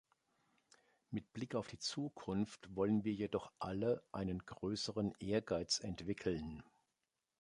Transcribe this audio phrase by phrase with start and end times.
[1.11, 6.63] Mit Blick auf die Zukunft wollen wir jedoch alle einen größeren Ehrgeiz entwickeln.